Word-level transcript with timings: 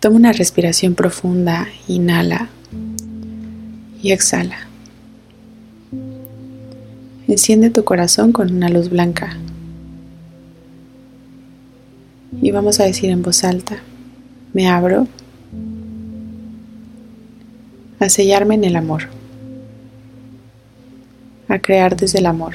Toma 0.00 0.14
una 0.14 0.32
respiración 0.32 0.94
profunda, 0.94 1.66
inhala 1.88 2.48
y 4.00 4.12
exhala. 4.12 4.58
Enciende 7.26 7.70
tu 7.70 7.82
corazón 7.82 8.30
con 8.30 8.54
una 8.54 8.68
luz 8.68 8.90
blanca. 8.90 9.36
Y 12.40 12.52
vamos 12.52 12.78
a 12.78 12.84
decir 12.84 13.10
en 13.10 13.22
voz 13.22 13.42
alta, 13.42 13.78
me 14.52 14.68
abro 14.68 15.08
a 17.98 18.08
sellarme 18.08 18.54
en 18.54 18.62
el 18.62 18.76
amor, 18.76 19.08
a 21.48 21.58
crear 21.58 21.96
desde 21.96 22.20
el 22.20 22.26
amor, 22.26 22.54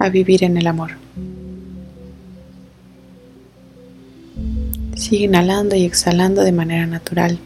a 0.00 0.08
vivir 0.08 0.42
en 0.42 0.56
el 0.56 0.66
amor. 0.66 1.01
Sigue 4.94 5.24
inhalando 5.24 5.74
y 5.74 5.84
exhalando 5.84 6.42
de 6.42 6.52
manera 6.52 6.86
natural. 6.86 7.38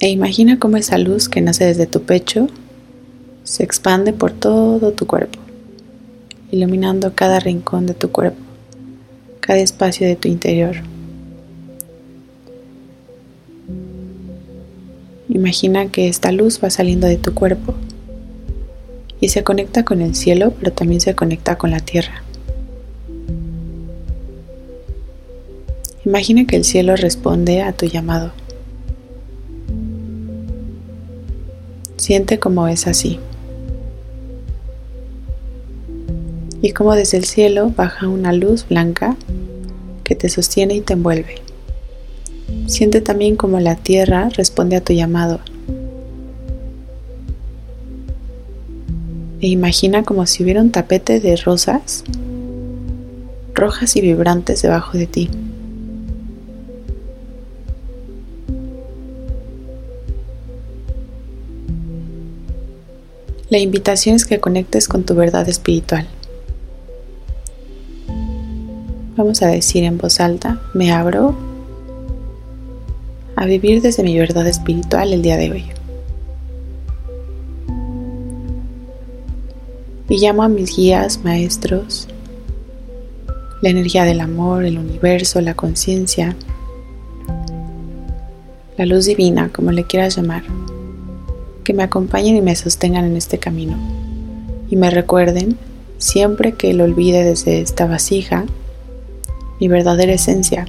E 0.00 0.10
imagina 0.10 0.58
cómo 0.58 0.76
esa 0.76 0.98
luz 0.98 1.28
que 1.28 1.40
nace 1.40 1.64
desde 1.64 1.86
tu 1.86 2.02
pecho 2.02 2.48
se 3.44 3.62
expande 3.62 4.12
por 4.12 4.32
todo 4.32 4.92
tu 4.92 5.06
cuerpo, 5.06 5.38
iluminando 6.50 7.14
cada 7.14 7.40
rincón 7.40 7.86
de 7.86 7.94
tu 7.94 8.10
cuerpo, 8.10 8.40
cada 9.40 9.60
espacio 9.60 10.06
de 10.06 10.16
tu 10.16 10.28
interior. 10.28 10.76
Imagina 15.28 15.90
que 15.90 16.08
esta 16.08 16.32
luz 16.32 16.60
va 16.62 16.70
saliendo 16.70 17.06
de 17.06 17.16
tu 17.16 17.34
cuerpo 17.34 17.74
y 19.24 19.30
se 19.30 19.42
conecta 19.42 19.86
con 19.86 20.02
el 20.02 20.14
cielo, 20.14 20.52
pero 20.58 20.70
también 20.70 21.00
se 21.00 21.14
conecta 21.14 21.56
con 21.56 21.70
la 21.70 21.80
tierra. 21.80 22.22
Imagina 26.04 26.46
que 26.46 26.56
el 26.56 26.64
cielo 26.64 26.94
responde 26.94 27.62
a 27.62 27.72
tu 27.72 27.86
llamado. 27.86 28.32
Siente 31.96 32.38
como 32.38 32.68
es 32.68 32.86
así. 32.86 33.18
Y 36.60 36.72
como 36.72 36.94
desde 36.94 37.16
el 37.16 37.24
cielo 37.24 37.72
baja 37.74 38.08
una 38.08 38.34
luz 38.34 38.68
blanca 38.68 39.16
que 40.02 40.14
te 40.14 40.28
sostiene 40.28 40.74
y 40.74 40.80
te 40.82 40.92
envuelve. 40.92 41.36
Siente 42.66 43.00
también 43.00 43.36
como 43.36 43.58
la 43.58 43.76
tierra 43.76 44.28
responde 44.28 44.76
a 44.76 44.84
tu 44.84 44.92
llamado 44.92 45.40
e 49.44 49.48
imagina 49.48 50.04
como 50.04 50.24
si 50.24 50.42
hubiera 50.42 50.62
un 50.62 50.70
tapete 50.70 51.20
de 51.20 51.36
rosas 51.36 52.02
rojas 53.52 53.94
y 53.94 54.00
vibrantes 54.00 54.62
debajo 54.62 54.96
de 54.96 55.06
ti. 55.06 55.28
La 63.50 63.58
invitación 63.58 64.16
es 64.16 64.24
que 64.24 64.40
conectes 64.40 64.88
con 64.88 65.04
tu 65.04 65.14
verdad 65.14 65.46
espiritual. 65.46 66.06
Vamos 69.14 69.42
a 69.42 69.48
decir 69.48 69.84
en 69.84 69.98
voz 69.98 70.20
alta, 70.20 70.58
me 70.72 70.90
abro 70.90 71.36
a 73.36 73.44
vivir 73.44 73.82
desde 73.82 74.02
mi 74.02 74.18
verdad 74.18 74.46
espiritual 74.46 75.12
el 75.12 75.20
día 75.20 75.36
de 75.36 75.52
hoy. 75.52 75.83
Y 80.08 80.18
llamo 80.18 80.42
a 80.42 80.48
mis 80.48 80.76
guías, 80.76 81.20
maestros, 81.24 82.08
la 83.62 83.70
energía 83.70 84.04
del 84.04 84.20
amor, 84.20 84.64
el 84.64 84.78
universo, 84.78 85.40
la 85.40 85.54
conciencia, 85.54 86.36
la 88.76 88.86
luz 88.86 89.06
divina, 89.06 89.50
como 89.50 89.72
le 89.72 89.84
quieras 89.84 90.16
llamar, 90.16 90.42
que 91.62 91.72
me 91.72 91.82
acompañen 91.82 92.36
y 92.36 92.42
me 92.42 92.56
sostengan 92.56 93.04
en 93.04 93.16
este 93.16 93.38
camino. 93.38 93.76
Y 94.68 94.76
me 94.76 94.90
recuerden 94.90 95.56
siempre 95.98 96.52
que 96.52 96.74
lo 96.74 96.84
olvide 96.84 97.24
desde 97.24 97.60
esta 97.60 97.86
vasija 97.86 98.44
mi 99.60 99.68
verdadera 99.68 100.12
esencia 100.12 100.66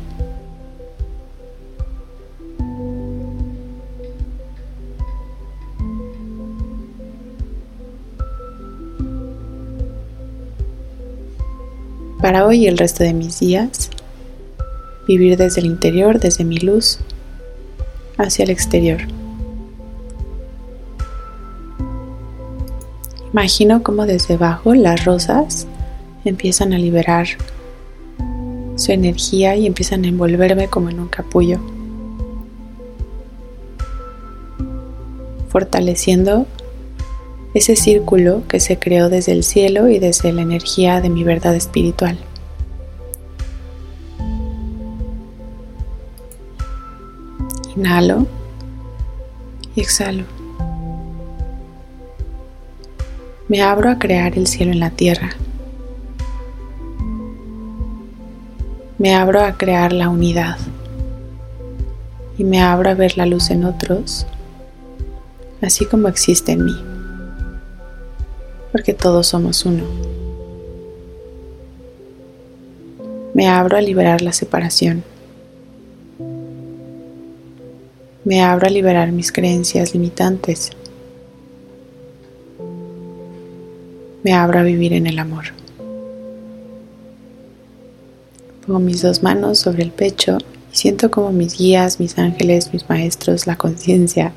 para 12.26 12.48
hoy 12.48 12.64
y 12.64 12.68
el 12.68 12.80
resto 12.80 13.04
de 13.04 13.14
mis 13.14 13.40
días, 13.40 13.92
vivir 15.08 15.38
desde 15.38 15.62
el 15.62 15.68
interior, 15.68 16.20
desde 16.20 16.44
mi 16.44 16.58
luz, 16.58 16.98
hacia 18.18 18.42
el 18.42 18.50
exterior. 18.50 19.02
Imagino 23.32 23.84
como 23.84 24.08
desde 24.08 24.34
abajo 24.34 24.74
las 24.74 25.06
rosas 25.06 25.68
empiezan 26.24 26.74
a 26.74 26.80
liberar 26.80 27.28
su 28.76 28.92
energía 28.92 29.56
y 29.56 29.68
empiezan 29.68 30.04
a 30.04 30.08
envolverme 30.08 30.68
como 30.68 30.90
en 30.90 31.02
un 31.02 31.10
capullo, 31.10 31.60
fortaleciendo 35.50 36.48
ese 37.56 37.78
círculo 37.78 38.44
que 38.50 38.60
se 38.60 38.78
creó 38.78 39.08
desde 39.08 39.32
el 39.32 39.46
cielo 39.46 39.88
y 39.88 39.98
desde 39.98 40.34
la 40.34 40.42
energía 40.42 41.00
de 41.00 41.10
mi 41.10 41.24
verdad 41.24 41.56
espiritual. 41.56 42.18
Inhalo 47.78 48.28
y 49.74 49.80
exhalo. 49.80 50.26
Me 53.48 53.62
abro 53.62 53.90
a 53.90 54.00
crear 54.00 54.38
el 54.38 54.48
cielo 54.48 54.74
en 54.74 54.82
la 54.82 54.90
tierra. 54.90 55.30
Me 58.98 59.16
abro 59.16 59.42
a 59.42 59.54
crear 59.54 59.94
la 59.94 60.10
unidad. 60.10 60.58
Y 62.38 62.44
me 62.44 62.62
abro 62.62 62.90
a 62.90 62.96
ver 62.96 63.18
la 63.18 63.26
luz 63.26 63.50
en 63.50 63.64
otros, 63.64 64.28
así 65.62 65.86
como 65.86 66.10
existe 66.10 66.52
en 66.52 66.66
mí 66.66 66.95
porque 68.76 68.94
todos 68.94 69.28
somos 69.28 69.66
uno. 69.66 69.86
Me 73.34 73.48
abro 73.48 73.78
a 73.78 73.82
liberar 73.82 74.22
la 74.22 74.34
separación. 74.34 75.02
Me 78.26 78.42
abro 78.42 78.68
a 78.68 78.70
liberar 78.70 79.14
mis 79.14 79.32
creencias 79.32 79.94
limitantes. 79.94 80.72
Me 84.24 84.34
abro 84.34 84.60
a 84.60 84.64
vivir 84.64 84.92
en 84.92 85.08
el 85.08 85.20
amor. 85.20 85.46
Pongo 88.68 88.80
mis 88.80 89.02
dos 89.02 89.24
manos 89.24 89.58
sobre 89.58 89.84
el 89.84 89.92
pecho 89.92 90.38
y 90.74 90.76
siento 90.76 91.10
como 91.10 91.32
mis 91.32 91.58
guías, 91.58 92.02
mis 92.02 92.20
ángeles, 92.20 92.74
mis 92.74 92.90
maestros, 92.90 93.48
la 93.48 93.56
conciencia, 93.56 94.34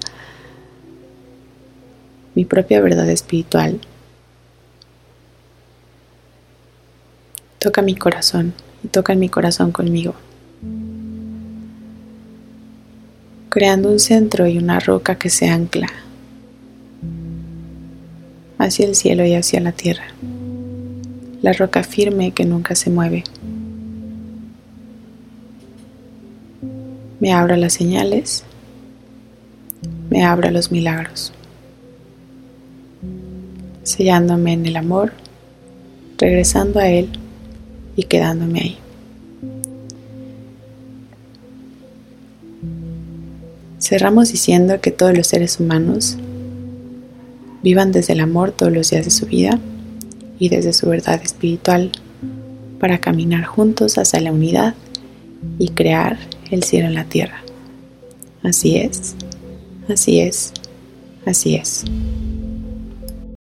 mi 2.36 2.44
propia 2.44 2.80
verdad 2.80 3.10
espiritual 3.10 3.80
Toca 7.58 7.82
mi 7.82 7.96
corazón 7.96 8.54
y 8.84 8.88
toca 8.88 9.16
mi 9.16 9.28
corazón 9.28 9.72
conmigo. 9.72 10.14
Creando 13.48 13.90
un 13.90 13.98
centro 13.98 14.46
y 14.46 14.58
una 14.58 14.78
roca 14.78 15.16
que 15.16 15.28
se 15.28 15.48
ancla 15.48 15.88
hacia 18.58 18.86
el 18.86 18.94
cielo 18.94 19.24
y 19.24 19.34
hacia 19.34 19.58
la 19.58 19.72
tierra. 19.72 20.04
La 21.42 21.52
roca 21.52 21.82
firme 21.82 22.30
que 22.30 22.44
nunca 22.44 22.76
se 22.76 22.90
mueve. 22.90 23.24
Me 27.18 27.32
abro 27.32 27.56
las 27.56 27.72
señales, 27.72 28.44
me 30.10 30.24
abro 30.24 30.48
los 30.52 30.70
milagros, 30.70 31.32
sellándome 33.82 34.52
en 34.52 34.66
el 34.66 34.76
amor, 34.76 35.12
regresando 36.18 36.78
a 36.78 36.88
Él 36.88 37.10
y 37.98 38.04
quedándome 38.04 38.60
ahí. 38.60 38.78
Cerramos 43.80 44.30
diciendo 44.30 44.80
que 44.80 44.92
todos 44.92 45.16
los 45.16 45.26
seres 45.26 45.58
humanos 45.58 46.16
vivan 47.64 47.90
desde 47.90 48.12
el 48.12 48.20
amor 48.20 48.52
todos 48.52 48.72
los 48.72 48.90
días 48.90 49.04
de 49.04 49.10
su 49.10 49.26
vida 49.26 49.58
y 50.38 50.48
desde 50.48 50.72
su 50.72 50.88
verdad 50.88 51.20
espiritual 51.24 51.90
para 52.78 52.98
caminar 52.98 53.42
juntos 53.44 53.98
hacia 53.98 54.20
la 54.20 54.30
unidad 54.30 54.74
y 55.58 55.70
crear 55.70 56.18
el 56.52 56.62
cielo 56.62 56.86
en 56.86 56.94
la 56.94 57.04
tierra. 57.04 57.42
Así 58.44 58.76
es, 58.76 59.16
así 59.88 60.20
es, 60.20 60.52
así 61.26 61.56
es. 61.56 61.84